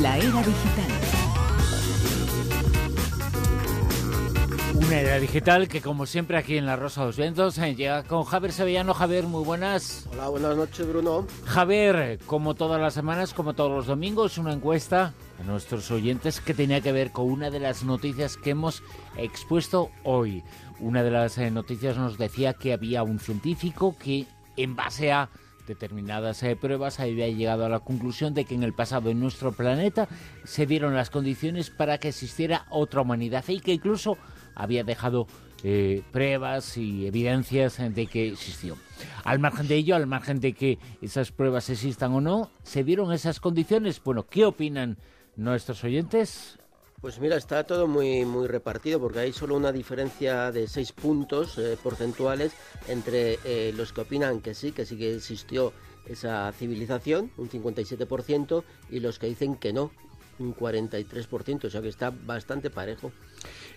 [0.00, 0.92] La era digital.
[4.74, 8.02] Una era digital que como siempre aquí en La Rosa de los Vientos eh, llega
[8.04, 8.94] con Javier Sevillano.
[8.94, 10.08] Javier, muy buenas.
[10.12, 11.26] Hola, buenas noches Bruno.
[11.44, 16.54] Javier, como todas las semanas, como todos los domingos, una encuesta a nuestros oyentes que
[16.54, 18.82] tenía que ver con una de las noticias que hemos
[19.18, 20.42] expuesto hoy.
[20.80, 25.28] Una de las eh, noticias nos decía que había un científico que en base a
[25.66, 29.52] determinadas eh, pruebas había llegado a la conclusión de que en el pasado en nuestro
[29.52, 30.08] planeta
[30.44, 34.16] se dieron las condiciones para que existiera otra humanidad y que incluso
[34.54, 35.26] había dejado
[35.64, 38.76] eh, pruebas y evidencias de que existió.
[39.24, 43.12] Al margen de ello, al margen de que esas pruebas existan o no, ¿se dieron
[43.12, 44.02] esas condiciones?
[44.02, 44.98] Bueno, ¿qué opinan
[45.36, 46.58] nuestros oyentes?
[47.02, 51.58] Pues mira, está todo muy muy repartido porque hay solo una diferencia de seis puntos
[51.58, 52.52] eh, porcentuales
[52.86, 55.72] entre eh, los que opinan que sí, que sí que existió
[56.06, 59.90] esa civilización, un 57%, y los que dicen que no,
[60.38, 63.10] un 43%, o sea que está bastante parejo.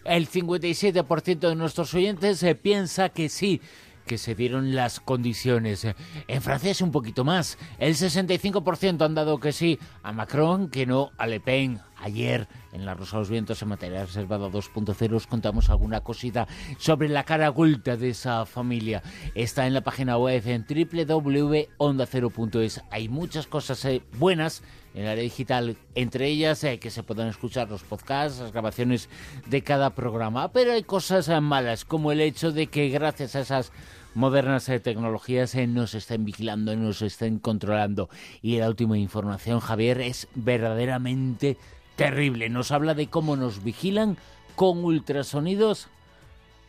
[0.04, 3.60] El 57% de nuestros oyentes eh, piensa que sí,
[4.06, 5.88] que se dieron las condiciones.
[6.28, 7.58] En Francia es un poquito más.
[7.80, 11.82] El 65% han dado que sí a Macron, que no a Le Pen.
[12.06, 16.48] Ayer en La Rosa de los Vientos en materia reservada 2.0 os contamos alguna cosita
[16.78, 19.02] sobre la cara oculta de esa familia.
[19.34, 22.84] Está en la página web en www.ondacero.es.
[22.92, 24.62] Hay muchas cosas eh, buenas
[24.94, 29.10] en la área digital, entre ellas eh, que se puedan escuchar los podcasts, las grabaciones
[29.48, 33.40] de cada programa, pero hay cosas eh, malas, como el hecho de que gracias a
[33.40, 33.72] esas
[34.14, 38.10] modernas tecnologías nos estén vigilando, nos estén controlando.
[38.42, 41.58] Y la última información, Javier, es verdaderamente
[41.96, 42.50] terrible.
[42.50, 44.18] Nos habla de cómo nos vigilan
[44.56, 45.88] con ultrasonidos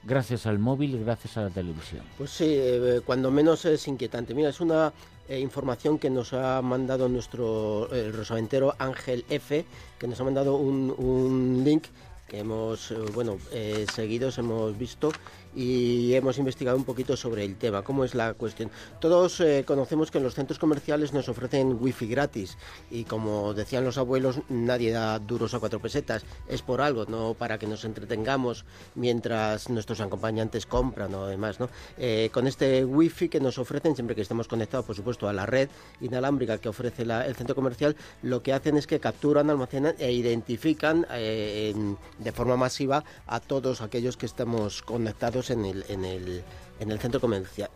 [0.04, 2.02] gracias al móvil, gracias a la televisión.
[2.16, 2.58] Pues sí,
[3.04, 4.34] cuando menos es inquietante.
[4.34, 4.92] Mira, es una
[5.28, 9.64] eh, información que nos ha mandado nuestro el rosaventero Ángel F,
[9.98, 11.86] que nos ha mandado un, un link
[12.28, 15.12] que hemos eh, bueno eh, seguidos hemos visto
[15.56, 18.70] y hemos investigado un poquito sobre el tema, cómo es la cuestión.
[19.00, 22.58] Todos eh, conocemos que en los centros comerciales nos ofrecen wifi gratis
[22.90, 26.24] y como decían los abuelos, nadie da duros a cuatro pesetas.
[26.46, 31.58] Es por algo, no para que nos entretengamos mientras nuestros acompañantes compran o demás.
[31.58, 31.70] ¿no?
[31.96, 35.46] Eh, con este wifi que nos ofrecen, siempre que estemos conectados, por supuesto, a la
[35.46, 35.70] red
[36.02, 41.06] inalámbrica que ofrece el centro comercial, lo que hacen es que capturan, almacenan e identifican
[41.12, 41.74] eh,
[42.18, 46.42] de forma masiva a todos aquellos que estamos conectados en el, en el,
[46.78, 47.70] en el centro comercial.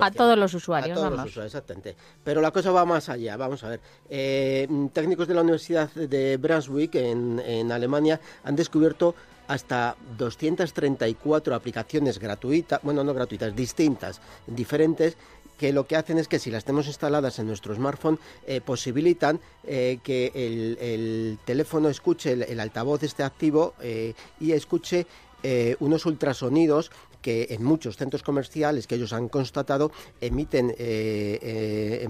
[0.00, 1.96] A, todos los usuarios, a todos los usuarios, exactamente.
[2.24, 3.80] Pero la cosa va más allá, vamos a ver.
[4.08, 9.14] Eh, técnicos de la Universidad de Brunswick, en, en Alemania, han descubierto
[9.48, 15.16] hasta 234 aplicaciones gratuitas, bueno, no gratuitas, distintas, diferentes,
[15.56, 19.40] que lo que hacen es que si las tenemos instaladas en nuestro smartphone, eh, posibilitan
[19.64, 25.06] eh, que el, el, teléfono escuche el, el altavoz esté activo eh, y escuche
[25.42, 26.90] eh, unos ultrasonidos
[27.26, 32.06] que en muchos centros comerciales que ellos han constatado emiten eh, eh,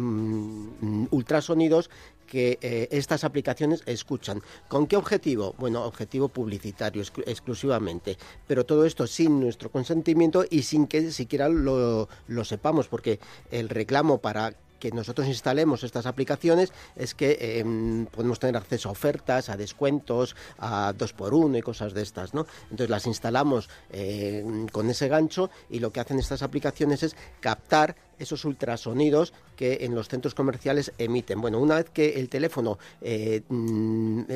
[1.10, 1.88] ultrasonidos
[2.26, 4.42] que eh, estas aplicaciones escuchan.
[4.68, 5.54] ¿Con qué objetivo?
[5.56, 11.48] Bueno, objetivo publicitario exclu exclusivamente, pero todo esto sin nuestro consentimiento y sin que siquiera
[11.48, 12.08] lo
[12.44, 13.18] sepamos, porque
[13.50, 18.92] el reclamo para que nosotros instalemos estas aplicaciones es que eh, podemos tener acceso a
[18.92, 22.46] ofertas, a descuentos, a dos por uno y cosas de estas, ¿no?
[22.64, 27.96] Entonces las instalamos eh, con ese gancho y lo que hacen estas aplicaciones es captar
[28.18, 31.40] esos ultrasonidos que en los centros comerciales emiten.
[31.40, 33.42] Bueno, una vez que el teléfono, eh,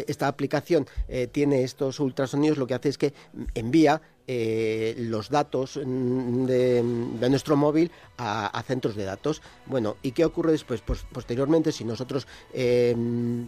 [0.09, 3.13] esta aplicación eh, tiene estos ultrasonidos, lo que hace es que
[3.55, 4.01] envía
[4.33, 6.83] eh, los datos de,
[7.21, 9.43] de nuestro móvil a, centros de datos.
[9.67, 10.83] Bueno, ¿y qué ocurre después?
[10.83, 12.29] Pues posteriormente, si nosotros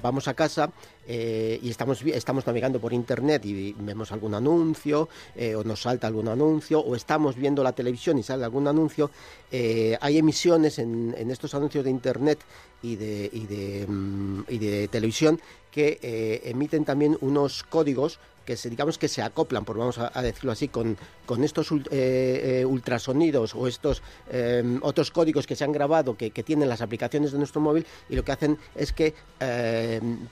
[0.03, 0.73] vamos a casa
[1.07, 5.09] y estamos, estamos navegando por internet y vemos algún anuncio,
[5.57, 9.11] o nos salta algún anuncio, o estamos viendo la televisión y sale algún anuncio,
[9.53, 12.39] hay emisiones en, en, estos anuncios de internet
[12.83, 15.41] y de, y de, mm, y de televisión
[15.73, 20.53] que emiten también unos códigos que se, digamos que se acoplan, por vamos a, decirlo
[20.53, 20.97] así, con,
[21.27, 26.31] con estos eh, eh, ultrasonidos o estos eh, otros códigos que se han grabado que,
[26.43, 29.15] tienen las aplicaciones de nuestro móvil y lo que hacen es que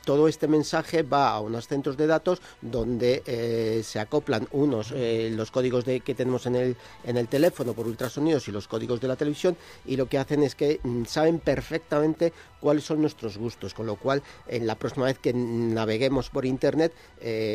[0.04, 5.84] todo este mensaje va a unos centros de datos donde se acoplan unos los códigos
[5.84, 9.14] de, que tenemos en el, en el teléfono por ultrasonidos y los códigos de la
[9.14, 9.56] televisión
[9.86, 13.96] y lo que hacen es que mm, saben perfectamente cuáles son nuestros gustos, con lo
[13.96, 16.92] cual en la próxima vez que naveguemos por internet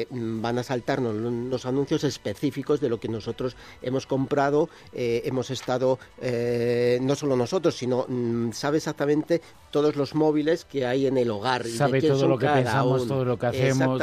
[0.09, 5.99] van a saltarnos los anuncios específicos de lo que nosotros hemos comprado, eh, hemos estado,
[6.21, 9.41] eh, no solo nosotros, sino mm, sabe exactamente
[9.71, 11.65] todos los móviles que hay en el hogar.
[11.65, 14.01] Sabe todo lo que pensamos, todo lo que hacemos.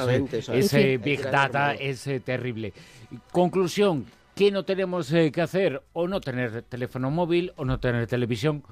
[0.48, 2.72] Ese Big Data es terrible.
[3.30, 5.82] Conclusión, ¿qué no tenemos que hacer?
[5.92, 8.62] O no tener teléfono móvil, o no tener televisión,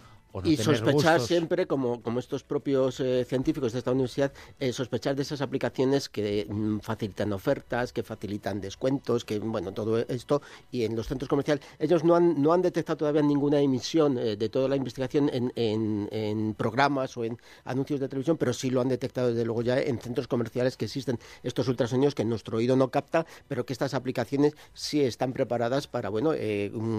[0.44, 5.23] y sospechar siempre, como, como estos propios eh, científicos de esta universidad, eh, sospechar de
[5.23, 10.43] esas aplicaciones que mm, facilitan ofertas, que facilitan descuentos, que bueno, todo esto.
[10.71, 14.37] Y en los centros comerciales, ellos no han, no han detectado todavía ninguna emisión eh,
[14.37, 18.81] de toda la investigación en, en, programas o en anuncios de televisión, pero sí lo
[18.81, 22.76] han detectado desde luego ya en centros comerciales que existen estos ultrasonidos que nuestro oído
[22.76, 26.33] no capta, pero que estas aplicaciones sí están preparadas para bueno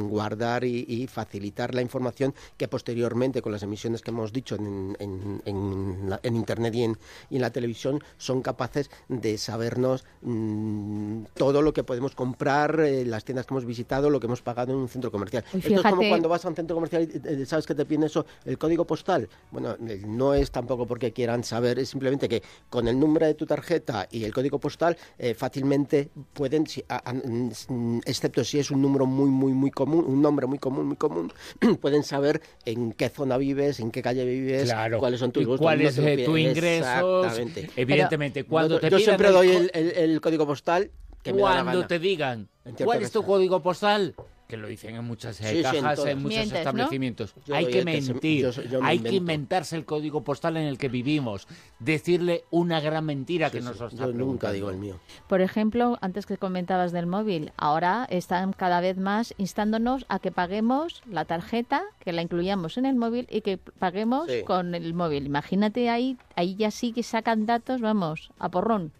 [0.09, 4.97] guardar y, y facilitar la información que posteriormente con las emisiones que hemos dicho en,
[4.99, 6.97] en, Internet y en,
[7.29, 13.45] la televisión, son capaces de sabernos mm, todo lo que podemos comprar, eh, las tiendas
[13.45, 15.43] que hemos visitado, lo que hemos pagado en un centro comercial.
[15.53, 18.25] Esto es como cuando vas a un centro comercial y sabes que te piden eso,
[18.43, 19.29] el código postal.
[19.51, 23.35] Bueno, eh, no es tampoco porque quieran saber, es simplemente que con el número de
[23.35, 29.05] tu tarjeta y el código postal eh, fácilmente pueden, mm, excepto si es un número
[29.05, 31.31] muy, muy, muy común, un nombre muy común, muy común,
[31.81, 35.63] pueden saber en qué zona vives, en qué calle vives, cuáles son tus gustos.
[35.63, 37.27] ¿Cuál es tu ingreso?
[37.75, 40.91] Evidentemente, cuando te Yo siempre doy el, código postal
[41.23, 42.49] que Cuando te digan,
[42.83, 44.15] ¿cuál es tu código postal?
[44.51, 47.33] Que lo dicen en muchas eh, cajas, en, muchos establecimientos.
[47.53, 48.49] Hay que mentir,
[48.83, 51.47] hay que inventarse el código postal en el que vivimos,
[51.79, 54.99] decirle una gran mentira que nos está Yo nunca digo el mío.
[55.29, 60.33] Por ejemplo, antes que comentabas del móvil, ahora están cada vez más instándonos a que
[60.33, 65.27] paguemos la tarjeta, que la incluyamos en el móvil y que paguemos con el móvil.
[65.27, 68.91] Imagínate ahí, ahí ya sí que sacan datos, vamos, a porrón.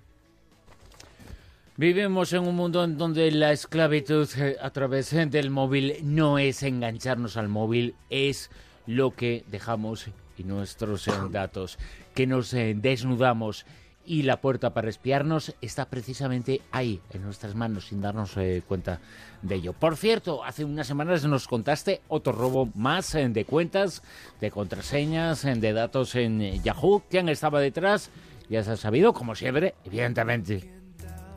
[1.78, 6.38] Vivimos en un mundo en donde la esclavitud eh, a través eh, del móvil no
[6.38, 8.52] es engancharnos al móvil, es
[8.86, 11.80] lo que dejamos y nuestros eh, datos,
[12.14, 13.66] que nos desnudamos
[14.06, 18.36] y la puerta para espiarnos está precisamente ahí, en nuestras manos, sin darnos
[18.68, 19.00] cuenta
[19.42, 19.72] de ello.
[19.72, 24.04] Por cierto, hace unas semanas nos contaste otro robo más de cuentas,
[24.42, 27.04] de contraseñas, de datos en Yahoo.
[27.10, 28.10] ¿Quién estaba detrás?
[28.50, 30.81] Ya se ha sabido, como siempre, evidentemente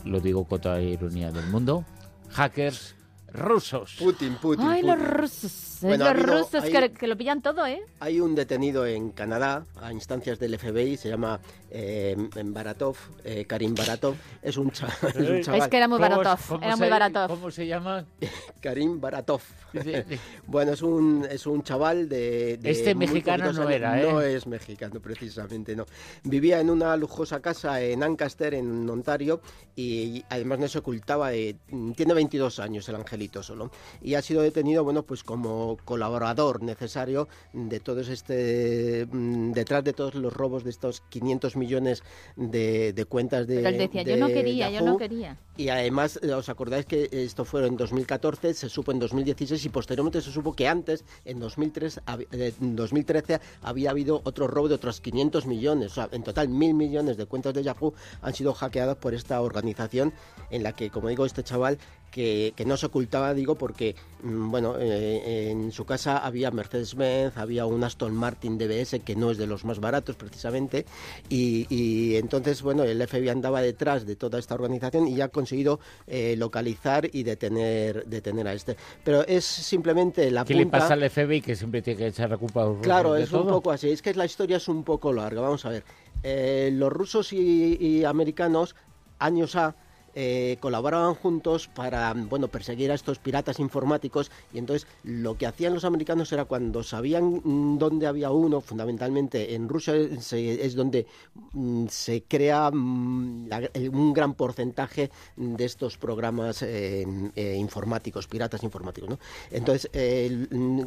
[0.05, 1.85] lo digo con toda la ironía del mundo,
[2.31, 2.95] hackers
[3.33, 3.97] rusos.
[3.99, 4.67] Putin, Putin.
[4.67, 5.74] Ay, los rusos.
[5.83, 7.83] Los rusos que, lo pillan todo, ¿eh?
[8.01, 11.41] Hay un detenido en Canadá, a instancias del FBI, se llama
[11.71, 14.15] eh, Baratov, eh, Karim Baratov.
[14.43, 14.97] Es un, chaval.
[15.17, 16.63] Es, que era muy Baratov.
[16.63, 17.29] era muy Baratov.
[17.29, 18.05] ¿Cómo se llama?
[18.61, 19.43] Karim Baratov.
[20.47, 22.61] bueno, es un, es un chaval de.
[22.63, 24.11] este mexicano no era, ¿eh?
[24.11, 25.87] No es mexicano, precisamente, no.
[26.23, 29.41] Vivía en una lujosa casa en Ancaster, en Ontario,
[29.75, 31.31] y además no se ocultaba.
[31.31, 33.71] tiene 22 años el angelito solo.
[34.01, 39.07] Y ha sido detenido, bueno, pues como colaborador necesario de todos este.
[39.11, 42.03] Mm, detrás de todos los robos de estos 500 millones
[42.37, 43.57] de, cuentas de.
[43.57, 45.37] Pero él decía, yo no quería, yo no quería.
[45.57, 50.21] Y además, os acordáis que esto fue en 2014, se supo en 2016 y posteriormente
[50.21, 52.01] se supo que antes, en, 2003,
[52.33, 55.93] eh, en 2013, había habido otro robo de otros 500 millones.
[55.93, 59.41] O sea, en total, mil millones de cuentas de Yahoo han sido hackeadas por esta
[59.41, 60.13] organización
[60.51, 61.79] en la que, como digo, este chaval
[62.11, 67.67] que, no se ocultaba, digo, porque, mm, bueno, eh, en su casa había Mercedes-Benz, había
[67.67, 70.85] un Aston Martin DBS, que no es de los más baratos precisamente,
[71.29, 76.35] y, entonces, bueno, el FBI andaba detrás de toda esta organización y ha conseguido eh,
[76.37, 78.77] localizar y detener, detener a este.
[79.05, 82.37] Pero es simplemente la ¿Qué le pasa al FBI que siempre tiene que echar la
[82.37, 83.91] culpa a Claro, es un poco así.
[83.91, 85.41] Es que la historia es un poco larga.
[85.41, 85.85] Vamos a ver.
[86.23, 88.75] Eh, los rusos y, y americanos,
[89.19, 89.77] años A,
[90.17, 95.75] eh, colaboraban juntos para bueno perseguir a estos piratas informáticos y entonces lo que hacían
[95.75, 101.07] los americanos era cuando sabían mm, dónde había uno fundamentalmente en Rusia es donde
[101.53, 103.49] mm, se crea mm,
[103.93, 107.05] un gran porcentaje de estos programas eh,
[107.35, 109.19] eh, informáticos piratas informáticos ¿no?
[109.51, 109.91] entonces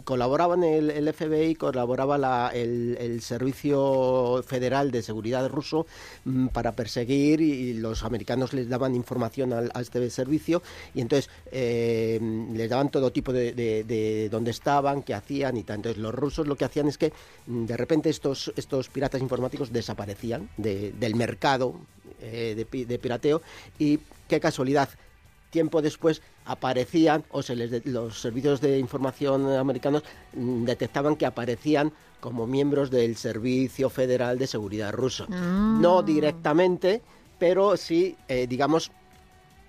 [0.05, 5.85] colaboraban el, FBI colaboraba el, servicio federal de seguridad ruso
[6.53, 10.61] para perseguir y los americanos les daban información a, este servicio
[10.93, 12.19] y entonces eh,
[12.53, 15.77] les daban todo tipo de, de, dónde estaban, qué hacían y tal.
[15.77, 17.13] Entonces los rusos lo que hacían es que
[17.47, 21.75] mm, de repente estos, estos piratas informáticos desaparecían del mercado
[22.19, 23.41] eh, de, pirateo
[23.77, 24.89] y qué casualidad
[25.51, 31.93] tiempo después aparecían o se les los servicios de información americanos mm, detectaban que aparecían
[32.19, 35.27] como miembros del Servicio Federal de Seguridad ruso.
[35.29, 35.81] Mm.
[35.81, 37.01] No directamente,
[37.37, 38.91] pero sí, eh, digamos,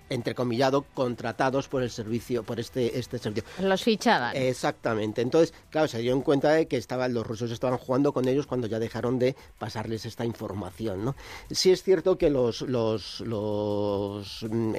[0.09, 3.49] entrecomillado, contratados por el servicio, por este, este servicio.
[3.61, 4.35] Los fichaban.
[4.35, 5.21] Exactamente.
[5.21, 8.47] Entonces, claro, se dio en cuenta de que estaban, los rusos estaban jugando con ellos
[8.47, 11.15] cuando ya dejaron de pasarles esta información, ¿no?
[11.51, 14.75] Sí es cierto que los, los, los en,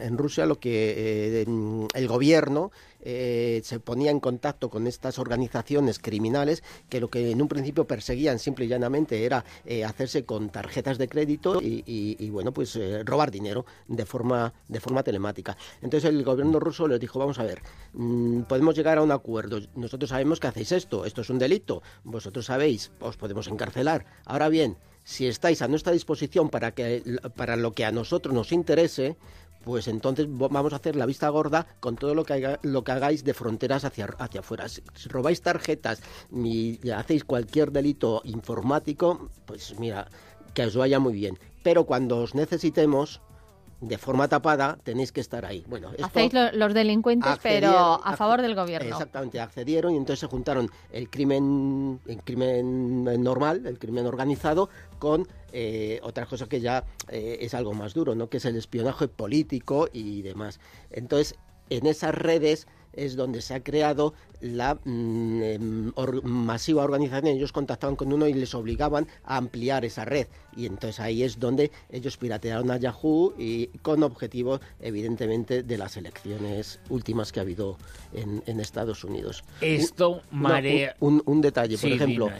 [0.00, 1.46] en Rusia lo que eh,
[1.94, 2.70] el gobierno
[3.04, 7.86] eh, se ponía en contacto con estas organizaciones criminales que lo que en un principio
[7.86, 13.02] perseguían simple y llanamente era eh, hacerse con tarjetas de crédito y, bueno, pues eh,
[13.04, 15.56] robar dinero de forma, de forma telemática.
[15.82, 19.60] Entonces el gobierno ruso les dijo, vamos a ver, mm, podemos llegar a un acuerdo,
[19.74, 24.06] nosotros sabemos que hacéis esto, esto es un delito, vosotros sabéis, os podemos encarcelar.
[24.24, 27.02] Ahora bien, si estáis a nuestra disposición para, que,
[27.36, 29.16] para lo que a nosotros nos interese,
[29.64, 33.24] pues entonces vamos a hacer la vista gorda con todo lo que, lo que hagáis
[33.24, 34.68] de fronteras hacia, hacia afuera.
[34.68, 36.02] Si, robáis tarjetas
[36.32, 40.08] y hacéis cualquier delito informático, pues mira,
[40.52, 41.38] que os vaya muy bien.
[41.62, 43.20] Pero cuando os necesitemos,
[43.88, 45.64] de forma tapada, tenéis que estar ahí.
[45.68, 48.90] Bueno, Hacéis los delincuentes, pero a favor del gobierno.
[48.90, 55.28] Exactamente, accedieron y entonces se juntaron el crimen, el crimen normal, el crimen organizado, con
[55.52, 58.28] eh, otra cosa que ya eh, es algo más duro, ¿no?
[58.28, 60.60] que es el espionaje político y demás.
[60.90, 61.36] Entonces,
[61.70, 65.92] en esas redes es donde se ha creado la mm, em,
[66.24, 67.36] masiva organización.
[67.36, 70.26] Ellos contactaban con uno y les obligaban a ampliar esa red.
[70.56, 75.96] Y entonces ahí es donde ellos piratearon a Yahoo y con objetivo, evidentemente, de las
[75.96, 77.76] elecciones últimas que ha habido
[78.12, 79.44] en, Estados Unidos.
[79.60, 80.96] Esto, marea...
[81.00, 82.30] un, detalle, por ejemplo,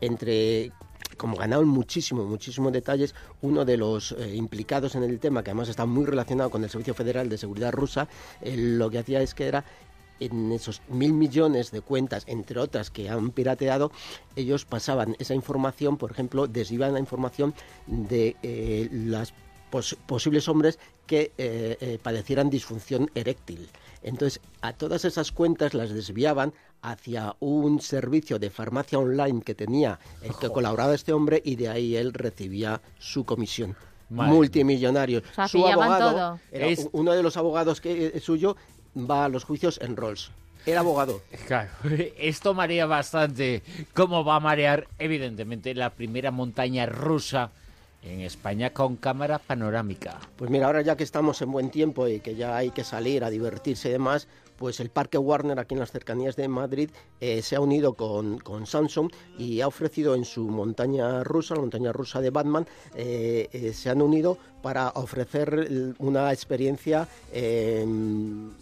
[0.00, 0.72] entre
[1.16, 5.68] como ganaron muchísimo, muchísimos detalles, uno de los eh, implicados en el tema, que además
[5.68, 8.08] está muy relacionado con el Servicio Federal de Seguridad rusa,
[8.42, 9.64] lo que hacía es que era
[10.20, 13.90] en esos mil millones de cuentas, entre otras que han pirateado,
[14.36, 17.54] ellos pasaban esa información, por ejemplo, desviaban la información
[17.86, 19.34] de eh, las
[20.06, 23.68] posibles hombres que eh, eh, padecieran disfunción eréctil.
[24.02, 26.52] Entonces, a todas esas cuentas las desviaban
[26.82, 31.68] hacia un servicio de farmacia online que tenía el que colaboraba este hombre y de
[31.68, 33.76] ahí él recibía su comisión.
[34.10, 35.22] multimillonario.
[35.48, 36.38] su abogado,
[36.92, 38.56] uno de los abogados que es suyo,
[38.96, 40.30] va a los juicios en Rolls.
[40.66, 41.20] Era abogado.
[41.46, 41.70] Claro,
[42.18, 43.62] esto marea bastante.
[43.92, 44.88] ¿Cómo va a marear?
[44.98, 47.50] Evidentemente, la primera montaña rusa
[48.02, 50.18] en España con cámara panorámica.
[50.36, 53.24] Pues mira, ahora ya que estamos en buen tiempo y que ya hay que salir
[53.24, 54.28] a divertirse y demás,
[54.64, 56.88] pues el Parque Warner aquí en las cercanías de Madrid
[57.20, 61.92] eh, se ha unido con, Samsung y ha ofrecido en su montaña rusa, la montaña
[61.92, 68.54] rusa de Batman, eh, eh, se han unido para ofrecer una experiencia en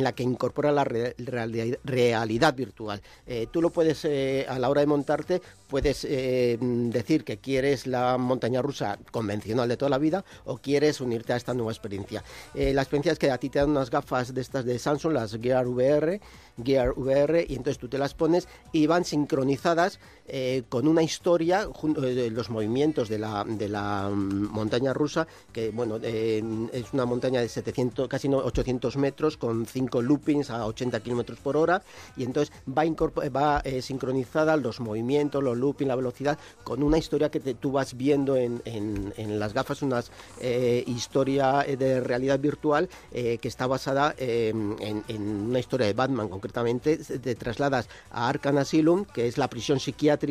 [0.00, 3.02] la que incorpora la realidad, virtual.
[3.50, 8.98] tú lo puedes, a la hora de montarte, puedes decir que quieres la montaña rusa
[9.10, 12.24] convencional de toda la vida o quieres unirte a esta nueva experiencia.
[12.54, 15.14] la experiencia es que a ti te dan unas gafas de estas de Samsung son
[15.14, 16.20] las Gear VR,
[16.62, 19.98] Gear VR, y entonces tú te las pones y van sincronizadas
[20.28, 21.68] eh, con una historia,
[22.04, 27.04] eh, los movimientos de la, de la mm, montaña rusa, que bueno, eh, es una
[27.04, 31.82] montaña de 700, casi 800 metros, con 5 loopings a 80 kilómetros por hora,
[32.16, 32.84] y entonces va,
[33.28, 38.36] va sincronizada los movimientos, los loopings, la velocidad, con una historia que tú vas viendo
[38.36, 40.02] en, en, las gafas, una
[40.86, 47.34] historia de realidad virtual que está basada en, en, una historia de Batman, concretamente, te
[47.34, 50.21] trasladas a Arkham Asylum, que es la prisión psiquiátrica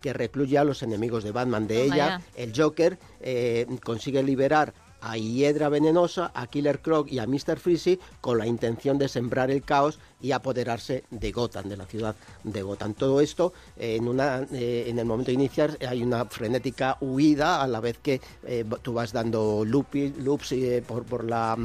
[0.00, 1.66] que recluye a los enemigos de Batman.
[1.66, 7.26] De ella, el Joker eh, consigue liberar a Hiedra Venenosa, a Killer Croc y a
[7.26, 7.58] Mr.
[7.58, 12.14] Freezy con la intención de sembrar el caos y apoderarse de Gotham, de la ciudad
[12.44, 12.94] de Gotham.
[12.94, 17.62] Todo esto eh, en, una, eh, en el momento de iniciar hay una frenética huida
[17.62, 20.54] a la vez que eh, tú vas dando loops
[20.86, 21.56] por, por la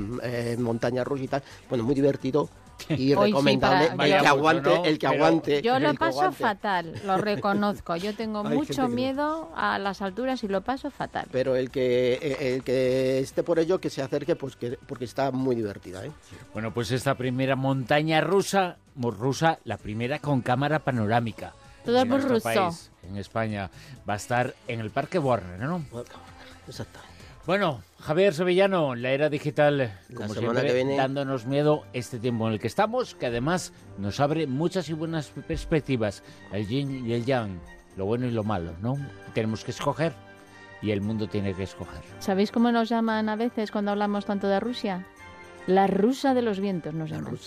[0.58, 1.44] montaña rusa y tal.
[1.70, 2.50] Bueno, muy divertido
[2.90, 7.96] y recomendable el que aguante el que aguante yo lo paso fatal lo reconozco.
[7.96, 11.28] Yo tengo mucho miedo a las alturas y lo paso fatal.
[11.32, 15.32] Pero el que el que esté por ello que se acerque pues que porque está
[15.32, 16.12] muy divertida ¿eh?
[16.54, 21.54] bueno pues esta primera montaña rusa rusa la primera con cámara panorámica.
[21.84, 22.70] Todo es muy ruso.
[23.04, 23.70] en España.
[24.10, 25.86] Va a estar en el Parque Warner ¿no?
[26.68, 27.00] exacto
[27.46, 32.68] bueno, Javier Sevillano, la era digital, como siempre, dándonos miedo este tiempo en el que
[32.68, 37.60] estamos, que además nos abre muchas y buenas perspectivas, el yin y el yang,
[37.98, 38.98] lo bueno y lo malo, ¿no?
[39.34, 40.14] Tenemos que escoger
[40.82, 42.02] y el mundo tiene que escoger.
[42.20, 45.06] ¿Sabéis cómo nos llaman a veces cuando hablamos tanto de Rusia?
[45.68, 47.38] La rusa de los vientos nos llaman.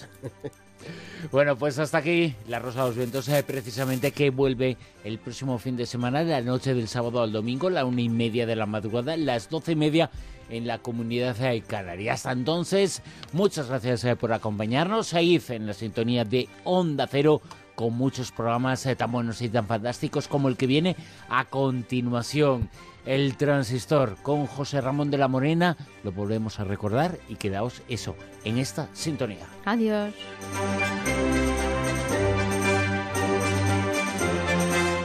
[1.31, 5.77] Bueno, pues hasta aquí la Rosa de los Vientos, precisamente que vuelve el próximo fin
[5.77, 9.17] de semana, la noche del sábado al domingo, la una y media de la madrugada,
[9.17, 10.11] las doce y media
[10.51, 12.21] en la comunidad de Canarias.
[12.21, 15.15] Hasta entonces, muchas gracias eh, por acompañarnos.
[15.15, 17.43] Ahí en la sintonía de Onda Cero
[17.79, 20.97] con muchos programas eh, tan buenos y tan fantásticos como el que viene
[21.29, 22.69] a continuación.
[23.07, 28.17] El transistor con José Ramón de la Morena, lo volvemos a recordar y quedaos eso,
[28.43, 29.47] en esta sintonía.
[29.65, 30.13] Adiós.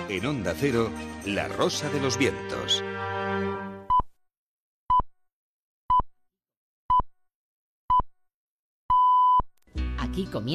[0.10, 0.90] En Onda Cero,
[1.28, 2.84] La Rosa de los Vientos.
[10.14, 10.52] Aquí comienza